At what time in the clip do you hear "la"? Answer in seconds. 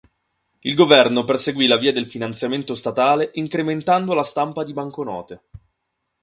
1.67-1.77, 4.15-4.23